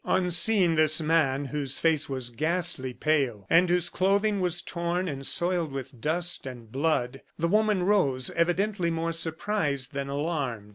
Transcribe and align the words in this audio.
On 0.03 0.31
seeing 0.31 0.73
this 0.73 0.99
man, 0.99 1.45
whose 1.45 1.77
face 1.77 2.09
was 2.09 2.31
ghastly 2.31 2.91
pale, 2.91 3.45
and 3.51 3.69
whose 3.69 3.87
clothing 3.87 4.39
was 4.41 4.63
torn 4.63 5.07
and 5.07 5.23
soiled 5.27 5.71
with 5.71 6.01
dust 6.01 6.47
and 6.47 6.71
blood, 6.71 7.21
the 7.37 7.47
woman 7.47 7.83
rose, 7.83 8.31
evidently 8.31 8.89
more 8.89 9.11
surprised 9.11 9.93
than 9.93 10.09
alarmed. 10.09 10.69